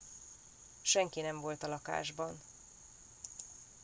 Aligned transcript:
senki 0.83 1.21
nem 1.21 1.39
volt 1.41 1.63
a 1.63 1.67
lakásban 1.67 2.41